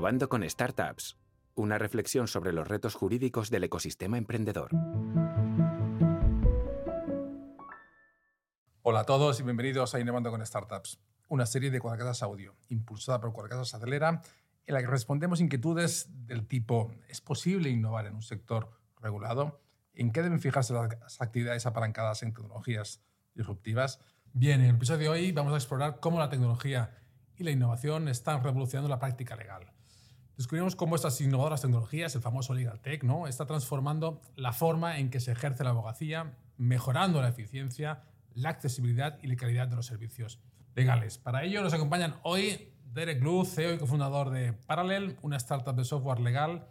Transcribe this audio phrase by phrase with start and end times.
[0.00, 1.18] Innovando con Startups.
[1.54, 4.70] Una reflexión sobre los retos jurídicos del ecosistema emprendedor.
[8.80, 13.20] Hola a todos y bienvenidos a Innovando con Startups, una serie de Cuadracasas Audio, impulsada
[13.20, 14.22] por Cuadracasas Acelera,
[14.64, 18.70] en la que respondemos inquietudes del tipo ¿es posible innovar en un sector
[19.02, 19.60] regulado?
[19.92, 23.02] ¿En qué deben fijarse las actividades apalancadas en tecnologías
[23.34, 24.00] disruptivas?
[24.32, 26.96] Bien, en el episodio de hoy vamos a explorar cómo la tecnología
[27.36, 29.70] y la innovación están revolucionando la práctica legal.
[30.40, 33.26] Descubrimos cómo estas innovadoras tecnologías, el famoso Legal Tech, ¿no?
[33.26, 39.18] está transformando la forma en que se ejerce la abogacía, mejorando la eficiencia, la accesibilidad
[39.22, 40.40] y la calidad de los servicios
[40.74, 41.18] legales.
[41.18, 45.84] Para ello nos acompañan hoy Derek Luz, CEO y cofundador de Parallel, una startup de
[45.84, 46.66] software legal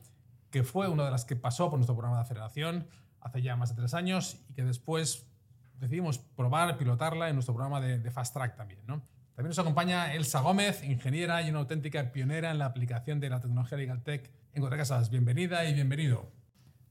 [0.50, 2.88] que fue una de las que pasó por nuestro programa de aceleración
[3.22, 5.28] hace ya más de tres años y que después
[5.76, 8.82] decidimos probar, pilotarla en nuestro programa de, de Fast Track también.
[8.88, 9.04] ¿no?
[9.40, 13.40] También nos acompaña Elsa Gómez, ingeniera y una auténtica pionera en la aplicación de la
[13.40, 15.10] tecnología Legal Tech en Cuatro Casas.
[15.10, 16.30] Bienvenida y bienvenido.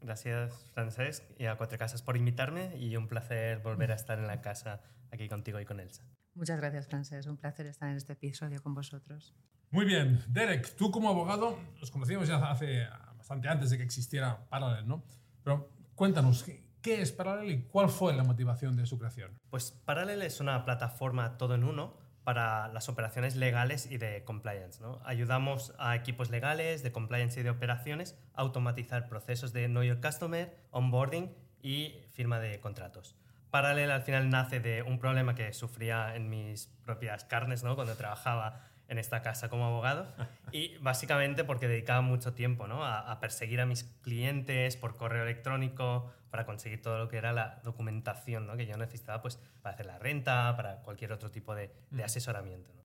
[0.01, 4.27] Gracias, Francesc, y a Cuatro Casas por invitarme y un placer volver a estar en
[4.27, 6.05] la casa aquí contigo y con Elsa.
[6.33, 7.29] Muchas gracias, Francesc.
[7.29, 9.35] Un placer estar en este episodio con vosotros.
[9.71, 10.25] Muy bien.
[10.27, 12.87] Derek, tú como abogado, nos conocíamos ya hace
[13.19, 15.05] bastante antes de que existiera Parallel, ¿no?
[15.45, 16.47] Pero cuéntanos,
[16.81, 19.39] ¿qué es Parallel y cuál fue la motivación de su creación?
[19.51, 24.83] Pues Parallel es una plataforma todo en uno para las operaciones legales y de compliance.
[24.83, 25.01] ¿no?
[25.07, 29.99] Ayudamos a equipos legales, de compliance y de operaciones a automatizar procesos de Know Your
[29.99, 33.17] Customer, onboarding y firma de contratos.
[33.51, 37.77] Paralel al final nace de un problema que sufría en mis propias carnes ¿no?
[37.77, 40.07] cuando trabajaba en esta casa como abogado
[40.53, 42.85] y básicamente porque dedicaba mucho tiempo ¿no?
[42.85, 47.33] a, a, perseguir a mis clientes por correo electrónico para conseguir todo lo que era
[47.33, 48.57] la documentación ¿no?
[48.57, 52.73] que yo necesitaba pues, para hacer la renta, para cualquier otro tipo de, de asesoramiento.
[52.75, 52.83] ¿no?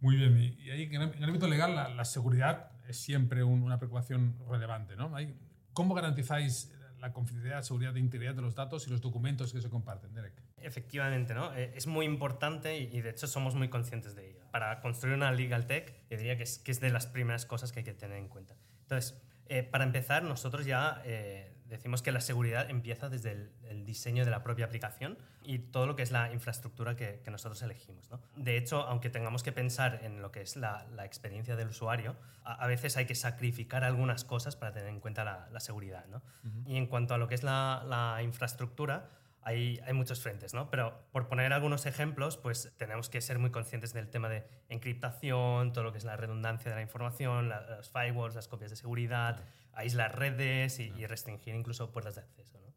[0.00, 3.78] Muy bien, y ahí en el ámbito legal la, la seguridad es siempre un, una
[3.78, 4.96] preocupación relevante.
[4.96, 5.10] ¿no?
[5.72, 9.68] ¿Cómo garantizáis la confidencialidad, seguridad e integridad de los datos y los documentos que se
[9.68, 10.34] comparten, Derek?
[10.64, 11.52] Efectivamente, ¿no?
[11.54, 14.40] es muy importante y, de hecho somos muy conscientes de ello.
[14.50, 17.72] Para construir una legal tech, yo diría que es, que es de las primeras cosas
[17.72, 18.54] que hay que tener en cuenta.
[18.82, 23.84] Entonces, eh, para empezar, nosotros ya eh, decimos que la seguridad empieza desde el, el,
[23.84, 27.60] diseño de la propia aplicación y todo lo que es la infraestructura que, que nosotros
[27.62, 28.10] elegimos.
[28.10, 28.20] ¿no?
[28.36, 32.16] De hecho, aunque tengamos que pensar en lo que es la, la experiencia del usuario,
[32.44, 36.06] a, a, veces hay que sacrificar algunas cosas para tener en cuenta la, la seguridad.
[36.06, 36.18] ¿no?
[36.18, 36.62] Uh -huh.
[36.66, 39.08] Y en cuanto a lo que es la, la infraestructura,
[39.44, 40.70] hay, hay, muchos frentes, ¿no?
[40.70, 45.72] Pero por poner algunos ejemplos, pues tenemos que ser muy conscientes del tema de encriptación,
[45.72, 48.76] todo lo que es la redundancia de la información, la, los firewalls, las copias de
[48.76, 49.44] seguridad,
[49.74, 52.74] aislar redes y, y restringir incluso puertas de acceso, ¿no?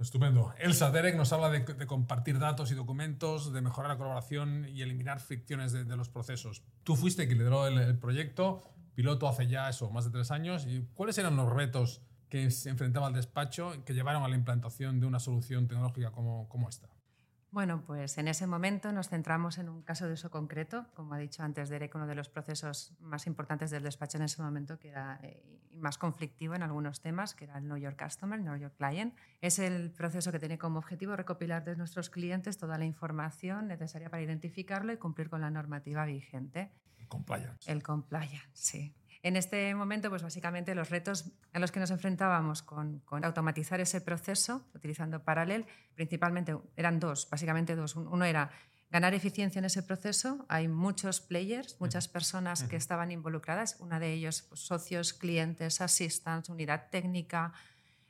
[0.00, 0.54] Estupendo.
[0.58, 4.80] Elsa Derek nos habla de, de, compartir datos y documentos, de mejorar la colaboración y
[4.80, 6.62] eliminar fricciones de, de los procesos.
[6.84, 10.64] Tú fuiste quien lideró el, el, proyecto, piloto hace ya eso, más de tres años.
[10.66, 12.00] ¿Y cuáles eran los retos
[12.30, 16.48] que se enfrentaba al despacho que llevaron a la implantación de una solución tecnológica como,
[16.48, 16.88] como esta?
[17.50, 21.18] Bueno, pues en ese momento nos centramos en un caso de uso concreto, como ha
[21.18, 24.90] dicho antes Derek, uno de los procesos más importantes del despacho en ese momento, que
[24.90, 25.42] era eh,
[25.72, 29.16] más conflictivo en algunos temas, que era el Know Your Customer, Know Your Client.
[29.40, 34.10] Es el proceso que tiene como objetivo recopilar de nuestros clientes toda la información necesaria
[34.10, 36.70] para identificarlo y cumplir con la normativa vigente.
[36.98, 37.72] El compliance.
[37.72, 38.94] El compliance, sí.
[39.22, 43.80] En este momento, pues básicamente los retos a los que nos enfrentábamos con, con, automatizar
[43.80, 47.96] ese proceso, utilizando Parallel, principalmente eran dos, básicamente dos.
[47.96, 48.50] Uno era
[48.90, 50.44] ganar eficiencia en ese proceso.
[50.48, 56.48] Hay muchos players, muchas personas que estaban involucradas, una de ellos pues, socios, clientes, assistants,
[56.48, 57.52] unidad técnica,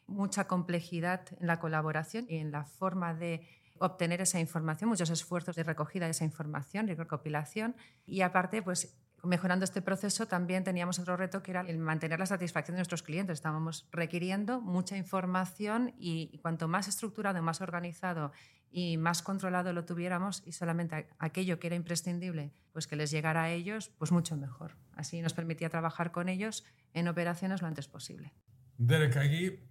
[0.06, 3.47] mucha complejidad en la colaboración y en la forma de
[3.78, 7.77] obtener esa información, muchos esfuerzos de recogida de esa información y recopilación.
[8.06, 12.27] Y aparte, pues mejorando este proceso también teníamos otro reto que era el mantener la
[12.27, 13.34] satisfacción de nuestros clientes.
[13.34, 18.33] Estábamos requiriendo mucha información y, cuanto más estructurado, más organizado
[18.71, 23.43] y más controlado lo tuviéramos y solamente aquello que era imprescindible, pues que les llegara
[23.43, 24.77] a ellos, pues mucho mejor.
[24.95, 26.65] Así nos permitía trabajar con ellos
[26.95, 28.33] en operaciones lo antes posible.
[28.78, 29.70] Derek, aquí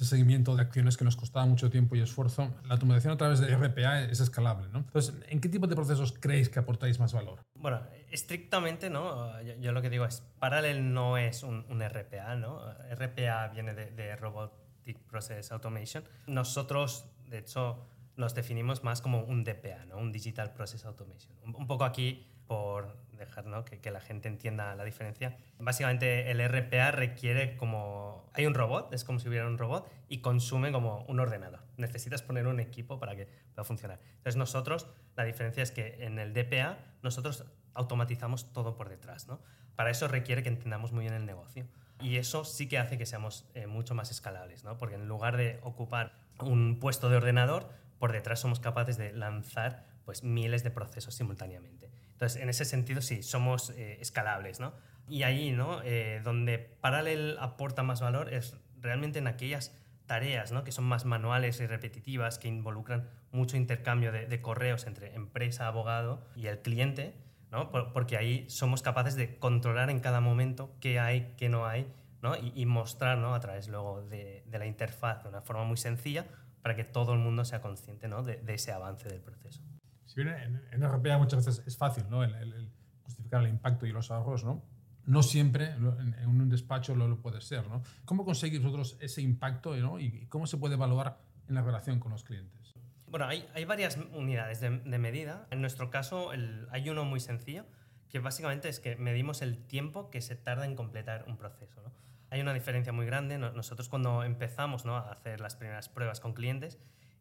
[0.00, 3.38] ese seguimiento de acciones que nos costaba mucho tiempo y esfuerzo, la automatización a través
[3.38, 4.66] de RPA es escalable.
[4.72, 4.78] ¿no?
[4.78, 7.40] Entonces, ¿en qué tipo de procesos creéis que aportáis más valor?
[7.54, 9.38] Bueno, estrictamente, ¿no?
[9.42, 12.60] yo, lo que digo es, Parallel no es un, RPA, ¿no?
[12.94, 16.02] RPA viene de, Robotic Process Automation.
[16.26, 17.86] Nosotros, de hecho,
[18.16, 19.98] nos definimos más como un DPA, ¿no?
[19.98, 21.34] un Digital Process Automation.
[21.42, 23.64] Un poco aquí, por dejar ¿no?
[23.64, 28.28] que, que, la gente entienda la diferencia, básicamente el RPA requiere como...
[28.32, 31.60] Hay un robot, es como si hubiera un robot, y consume como un ordenador.
[31.76, 34.00] Necesitas poner un equipo para que pueda funcionar.
[34.16, 37.44] Entonces nosotros, la diferencia es que en el DPA, nosotros
[37.74, 39.28] automatizamos todo por detrás.
[39.28, 39.38] ¿no?
[39.76, 41.68] Para eso requiere que entendamos muy bien el negocio.
[42.00, 44.76] Y eso sí que hace que seamos eh, mucho más escalables, ¿no?
[44.76, 47.70] porque en lugar de ocupar un puesto de ordenador,
[48.00, 51.90] por detrás somos capaces de lanzar pues, miles de procesos simultáneamente.
[52.20, 54.60] Entonces, en ese sentido, sí, somos eh, escalables.
[54.60, 54.74] ¿no?
[55.08, 55.80] Y ahí, ¿no?
[55.82, 59.74] Eh, donde Parallel aporta más valor es realmente en aquellas
[60.04, 60.62] tareas ¿no?
[60.62, 65.66] que son más manuales y repetitivas, que involucran mucho intercambio de, de correos entre empresa,
[65.66, 67.14] abogado y el cliente,
[67.50, 67.70] ¿no?
[67.70, 71.90] porque ahí somos capaces de controlar en cada momento qué hay, qué no hay,
[72.20, 72.36] ¿no?
[72.36, 73.34] y, y mostrar ¿no?
[73.34, 76.26] a través luego de, de, la interfaz de una forma muy sencilla
[76.60, 78.22] para que todo el mundo sea consciente ¿no?
[78.22, 79.62] de, de, ese avance del proceso.
[80.10, 80.34] Si bien
[80.72, 82.24] en, en muchas veces es fácil ¿no?
[82.24, 82.70] el, el, el
[83.04, 84.60] justificar el impacto y los ahorros, ¿no?
[85.06, 87.68] no siempre en, un despacho lo, puede ser.
[87.68, 87.82] ¿no?
[88.04, 90.00] ¿Cómo conseguís vosotros ese impacto ¿no?
[90.00, 92.74] y cómo se puede evaluar en la relación con los clientes?
[93.06, 95.46] Bueno, hay, hay varias unidades de, de, medida.
[95.50, 97.66] En nuestro caso, el, hay uno muy sencillo,
[98.08, 101.82] que básicamente es que medimos el tiempo que se tarda en completar un proceso.
[101.82, 101.92] ¿no?
[102.30, 103.38] Hay una diferencia muy grande.
[103.38, 106.78] Nosotros cuando empezamos a hacer las primeras pruebas con clientes,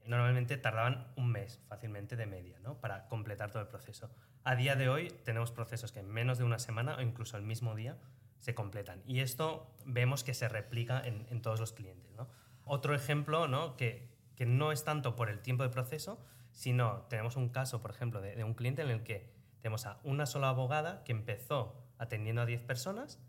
[0.09, 2.79] normalmente tardaban un mes fácilmente de media ¿no?
[2.81, 4.09] para completar todo el proceso.
[4.43, 7.43] A día de hoy tenemos procesos que en menos de una semana o incluso el
[7.43, 7.97] mismo día
[8.39, 9.01] se completan.
[9.05, 12.11] Y esto vemos que se replica en, en todos los clientes.
[12.15, 12.27] ¿no?
[12.65, 13.77] Otro ejemplo ¿no?
[13.77, 16.19] Que, que no es tanto por el tiempo de proceso,
[16.51, 19.99] sino tenemos un caso, por ejemplo, de, de un cliente en el que tenemos a
[20.03, 23.19] una sola abogada que empezó atendiendo a 10 personas,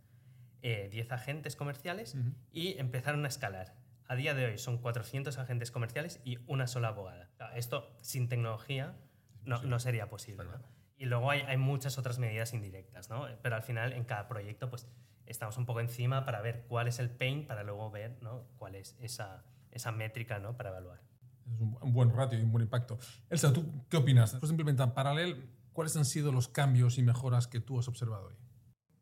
[0.63, 2.35] eh, 10 agentes comerciales, uh -huh.
[2.53, 3.75] y empezaron a escalar.
[4.11, 7.31] A día de hoy son 400 agentes comerciales y una sola abogada.
[7.55, 8.97] Esto sin tecnología
[9.45, 10.47] no, no sería posible.
[10.47, 10.61] ¿no?
[10.99, 13.29] Y luego hay, hay, muchas otras medidas indirectas, ¿no?
[13.41, 14.89] pero al final en cada proyecto pues,
[15.27, 18.49] estamos un poco encima para ver cuál es el pain, para luego ver ¿no?
[18.59, 20.57] cuál es esa, esa métrica ¿no?
[20.57, 21.01] para evaluar.
[21.47, 22.99] Es un, buen ratio y un buen impacto.
[23.29, 24.33] Elsa, ¿tú qué opinas?
[24.33, 28.27] Después de implementar Parallel, ¿cuáles han sido los cambios y mejoras que tú has observado
[28.27, 28.35] hoy?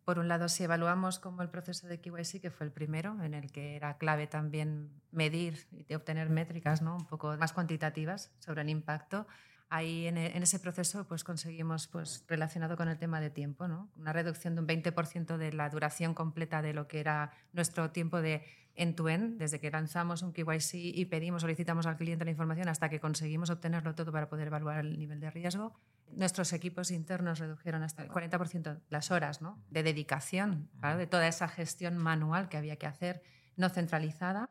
[0.09, 3.35] Por un lado, si evaluamos como el proceso de KYC, que fue el primero, en
[3.35, 6.97] el que era clave también medir y obtener métricas ¿no?
[6.97, 9.27] un poco más cuantitativas sobre el impacto,
[9.69, 13.91] ahí en, en, ese proceso pues conseguimos pues relacionado con el tema de tiempo ¿no?
[13.97, 18.23] una reducción de un 20% de la duración completa de lo que era nuestro tiempo
[18.23, 18.47] de
[18.77, 22.89] end-to-end, -end, desde que lanzamos un KYC y pedimos, solicitamos al cliente la información hasta
[22.89, 25.79] que conseguimos obtenerlo todo para poder evaluar el nivel de riesgo.
[26.13, 29.63] Nuestros equipos internos redujeron hasta el 40% las horas ¿no?
[29.71, 33.23] de dedicación, claro, de toda esa gestión manual que había que hacer,
[33.57, 34.51] no centralizada.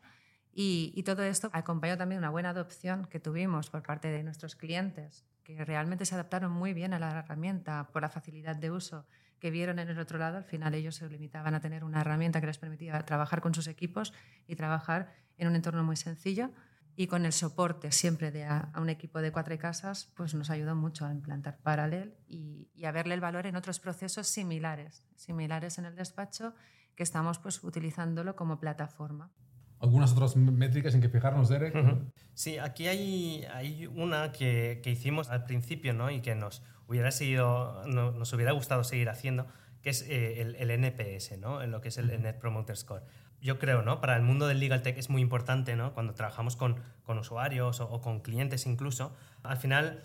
[0.53, 4.55] Y, y, todo esto acompañó también una buena adopción que tuvimos por parte de nuestros
[4.55, 9.05] clientes, que realmente se adaptaron muy bien a la herramienta por la facilidad de uso
[9.39, 10.37] que vieron en el otro lado.
[10.37, 13.67] Al final ellos se limitaban a tener una herramienta que les permitía trabajar con sus
[13.67, 14.13] equipos
[14.47, 16.51] y trabajar en un entorno muy sencillo.
[16.97, 20.49] Y con el soporte siempre de a, a un equipo de cuatro casas, pues nos
[20.49, 25.05] ayudó mucho a implantar Parallel y, y, a verle el valor en otros procesos similares,
[25.15, 26.55] similares en el despacho,
[26.95, 29.31] que estamos pues utilizándolo como plataforma
[29.79, 31.75] algunas otras métricas en que fijarnos, Derek.
[31.75, 32.11] Uh -huh.
[32.33, 36.09] Sí, aquí hay, hay una que, que, hicimos al principio ¿no?
[36.09, 39.47] y que nos hubiera, seguido, no, nos hubiera gustado seguir haciendo,
[39.81, 41.61] que es eh, el, el, NPS, ¿no?
[41.61, 43.03] en lo que es el, el Net Promoter Score.
[43.41, 44.01] Yo creo, ¿no?
[44.01, 45.93] para el mundo del legal tech es muy importante ¿no?
[45.93, 49.15] cuando trabajamos con, con usuarios o, o, con clientes incluso.
[49.43, 50.03] Al final,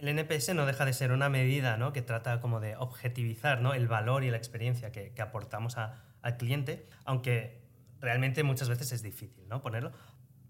[0.00, 1.92] el NPS no deja de ser una medida ¿no?
[1.92, 3.74] que trata como de objetivizar ¿no?
[3.74, 7.60] el valor y la experiencia que, que aportamos a, al cliente, aunque
[8.00, 9.62] realmente muchas veces es difícil ¿no?
[9.62, 9.92] ponerlo.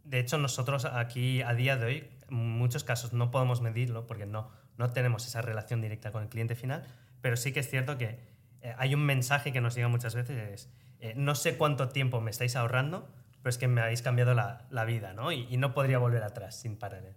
[0.04, 4.26] De hecho, nosotros aquí a día de hoy, en muchos casos no podemos medirlo porque
[4.26, 6.84] no, no tenemos esa relación directa con el cliente final,
[7.20, 8.18] pero sí que es cierto que
[8.62, 12.20] eh, hay un mensaje que nos llega muchas veces, es, eh, no sé cuánto tiempo
[12.20, 13.08] me estáis ahorrando,
[13.42, 15.32] pero es que me habéis cambiado la, la vida ¿no?
[15.32, 17.14] Y, y, no podría volver atrás sin parar.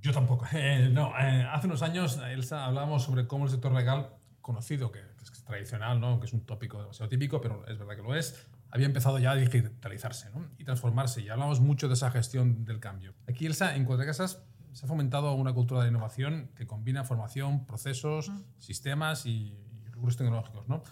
[0.00, 0.46] Yo tampoco.
[0.52, 4.10] Eh, no, hace unos años, Elsa, hablábamos sobre cómo el sector legal
[4.40, 6.20] conocido, que, que es tradicional, ¿no?
[6.20, 9.32] que es un tópico demasiado típico, pero es verdad que lo es, había empezado ya
[9.32, 10.46] a digitalizarse ¿no?
[10.58, 11.20] y transformarse.
[11.20, 13.14] Y hablamos mucho de esa gestión del cambio.
[13.28, 17.66] Aquí, Elsa, en Cuatro Casas se ha fomentado una cultura de innovación que combina formación,
[17.66, 18.44] procesos, uh-huh.
[18.58, 20.82] sistemas y, y, recursos tecnológicos ¿no?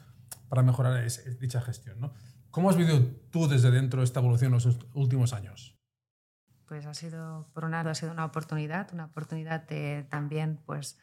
[0.49, 2.01] Para mejorar ese, dicha gestión.
[2.01, 2.13] ¿no?
[2.51, 3.01] ¿Cómo has vivido
[3.31, 5.79] tú desde dentro esta evolución en los últimos años?
[6.67, 10.99] Pues ha sido, por un lado, ha sido una oportunidad, una oportunidad de, también pues,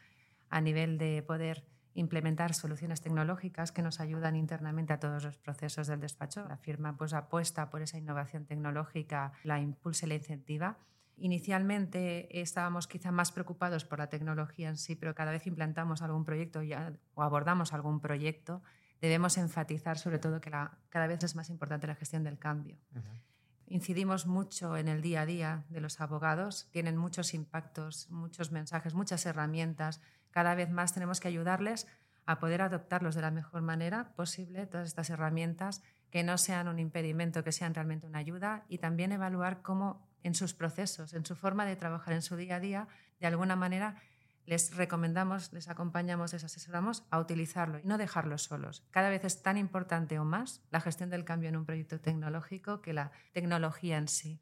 [0.50, 5.88] a nivel de poder implementar soluciones tecnológicas que nos ayudan internamente a todos los procesos
[5.88, 6.46] del despacho.
[6.48, 10.78] La firma pues, apuesta por esa innovación tecnológica, la impulsa y la incentiva.
[11.18, 16.26] Inicialmente estábamos quizá más preocupados por la tecnología en sí, pero cada vez implantamos algún
[16.26, 18.64] proyecto ya, o abordamos algún proyecto,
[19.04, 22.78] debemos enfatizar sobre todo que la, cada vez es más importante la gestión del cambio.
[22.96, 23.22] Uh -huh.
[23.68, 28.94] Incidimos mucho en el día a día de los abogados, tienen muchos impactos, muchos mensajes,
[28.94, 30.00] muchas herramientas.
[30.32, 31.86] Cada vez más tenemos que ayudarles
[32.26, 36.80] a poder adoptarlos de la mejor manera posible, todas estas herramientas que no sean un
[36.80, 41.36] impedimento, que sean realmente una ayuda y también evaluar cómo en sus procesos, en su
[41.36, 42.88] forma de trabajar, en su día a día,
[43.20, 43.98] de alguna manera
[44.46, 48.84] les recomendamos, les acompañamos, les asesoramos a utilizarlo y no dejarlos solos.
[48.92, 52.82] Cada vez es tan importante o más la gestión del cambio en un proyecto tecnológico
[52.82, 54.40] que la tecnología en sí.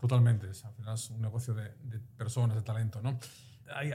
[0.00, 1.70] Totalmente, al final es un negocio de,
[2.16, 3.00] personas, de talento.
[3.00, 3.18] ¿no?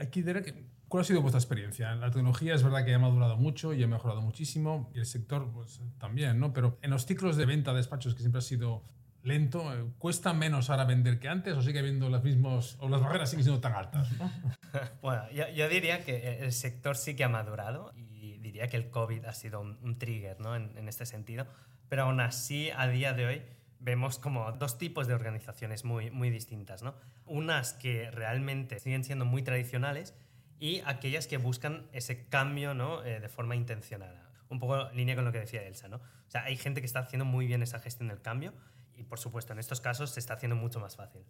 [0.02, 1.94] Aquí, Derek, ¿cuál ha sido vuestra experiencia?
[1.96, 5.52] La tecnología es verdad que ha madurado mucho y ha mejorado muchísimo, y el sector
[5.52, 6.52] pues, también, ¿no?
[6.54, 8.84] pero en los ciclos de venta de despachos que siempre ha sido
[9.30, 13.02] lento, eh, ¿cuesta menos ahora vender que antes o sigue habiendo las mismas, o las
[13.02, 14.10] barreras siguen siendo tan altas?
[15.02, 19.24] bueno, yo, diría que el sector sí que ha madurado y diría que el COVID
[19.26, 20.56] ha sido un, trigger ¿no?
[20.56, 21.48] en, en, este sentido,
[21.88, 23.42] pero aún así a día de hoy
[23.80, 26.94] vemos como dos tipos de organizaciones muy, muy distintas, ¿no?
[27.26, 30.14] Unas que realmente siguen siendo muy tradicionales
[30.60, 33.04] y aquellas que buscan ese cambio ¿no?
[33.04, 34.30] Eh, de forma intencionada.
[34.50, 35.98] Un poco en línea con lo que decía Elsa, ¿no?
[35.98, 38.54] O sea, hay gente que está haciendo muy bien esa gestión del cambio
[39.00, 41.24] y, por supuesto, en estos casos se está haciendo mucho más fácil.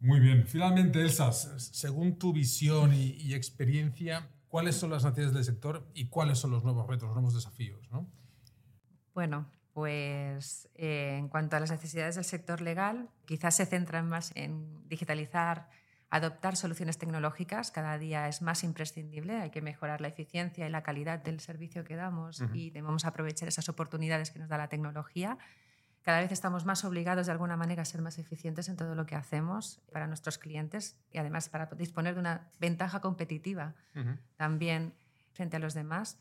[0.00, 0.46] Muy bien.
[0.46, 6.08] Finalmente, Elsa, según tu visión y, y experiencia, ¿cuáles son las necesidades del sector y
[6.08, 7.88] cuáles son los nuevos retos, los nuevos desafíos?
[7.90, 8.06] ¿no?
[9.14, 14.32] Bueno, pues eh, en cuanto a las necesidades del sector legal, quizás se centran más
[14.34, 15.70] en digitalizar,
[16.10, 17.70] adoptar soluciones tecnológicas.
[17.70, 19.40] Cada día es más imprescindible.
[19.40, 23.48] Hay que mejorar la eficiencia y la calidad del servicio que damos y debemos aprovechar
[23.48, 25.38] esas oportunidades que nos da la tecnología.
[26.02, 29.06] Cada vez estamos más obligados de alguna manera a ser más eficientes en todo lo
[29.06, 33.74] que hacemos para nuestros clientes y además para disponer de una ventaja competitiva
[34.36, 34.94] también
[35.32, 36.18] frente a los demás.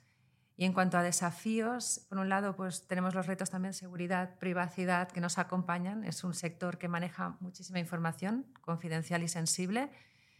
[0.55, 4.37] Y en cuanto a desafíos, por un lado, pues tenemos los retos también de seguridad,
[4.37, 6.03] privacidad que nos acompañan.
[6.03, 9.89] Es un sector que maneja muchísima información confidencial y sensible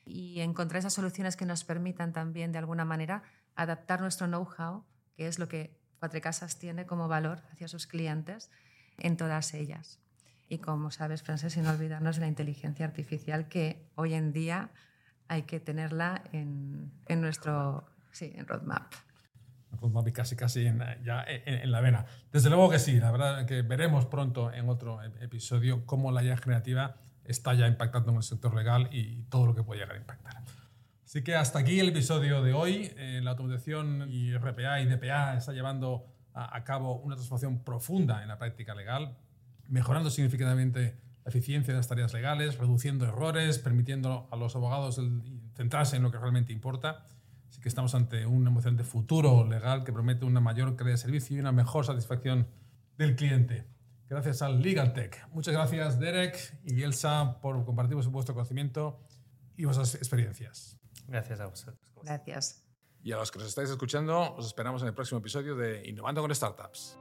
[0.05, 3.24] y encontrar esas soluciones que nos permitan también, de alguna manera,
[3.55, 8.50] adaptar nuestro know-how, que es lo que Cuatro Casas tiene como valor hacia sus clientes,
[9.01, 10.00] en todas ellas.
[10.48, 14.70] Y como sabes, Frances, sin olvidarnos de la inteligencia artificial, que hoy en día
[15.27, 18.93] hay que tenerla en, en nuestro sí, en roadmap
[20.13, 22.05] casi casi en, ya en, la vena.
[22.31, 26.38] Desde luego que sí, la verdad que veremos pronto en otro episodio cómo la IA
[26.38, 30.00] generativa está ya impactando en el sector legal y todo lo que puede llegar a
[30.00, 30.43] impactar.
[31.05, 32.91] Así que hasta aquí el episodio de hoy.
[32.96, 38.28] Eh, la automatización y RPA y DPA está llevando a, cabo una transformación profunda en
[38.28, 39.18] la práctica legal,
[39.68, 45.00] mejorando significativamente la eficiencia de las tareas legales, reduciendo errores, permitiendo a los abogados
[45.56, 47.06] centrarse en lo que realmente importa
[47.52, 51.36] Así que estamos ante un emocionante futuro legal que promete una mayor calidad de servicio
[51.36, 52.48] y una mejor satisfacción
[52.98, 53.68] del cliente.
[54.10, 55.28] Gracias al LegalTech.
[55.34, 59.02] Muchas gracias, Derek y Elsa, por compartir vuestro conocimiento
[59.58, 60.80] y vuestras experiencias.
[61.08, 61.78] Gracias a vosotros.
[62.02, 62.71] Gracias.
[63.03, 66.22] Y a los que nos estáis escuchando, os esperamos en el próximo episodio de Innovando
[66.22, 67.00] con Startups.